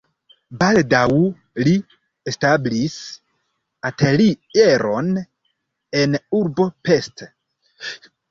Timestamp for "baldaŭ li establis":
0.61-2.95